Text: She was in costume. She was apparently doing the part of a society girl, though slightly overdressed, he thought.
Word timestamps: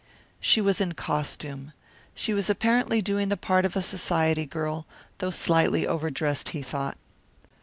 She 0.39 0.61
was 0.61 0.81
in 0.81 0.93
costume. 0.93 1.73
She 2.15 2.33
was 2.33 2.49
apparently 2.49 3.03
doing 3.03 3.29
the 3.29 3.37
part 3.37 3.65
of 3.65 3.75
a 3.75 3.83
society 3.83 4.47
girl, 4.47 4.87
though 5.19 5.29
slightly 5.29 5.85
overdressed, 5.85 6.49
he 6.57 6.63
thought. 6.63 6.97